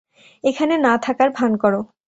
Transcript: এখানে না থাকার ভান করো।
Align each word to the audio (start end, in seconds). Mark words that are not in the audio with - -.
এখানে 0.43 0.75
না 0.77 0.93
থাকার 0.97 1.29
ভান 1.31 1.51
করো। 1.57 1.81